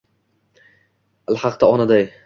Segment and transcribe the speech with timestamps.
[1.35, 2.09] ilhaqda onaday